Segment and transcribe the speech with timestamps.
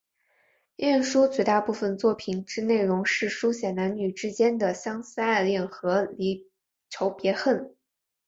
[0.77, 6.49] 晏殊绝大部分作品之内容是抒写男女之间的相思爱恋和离
[6.89, 7.75] 愁别恨。